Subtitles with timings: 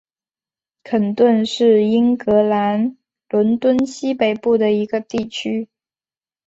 [0.83, 2.97] 肯顿是英格兰
[3.29, 5.69] 伦敦西北部的一个地区。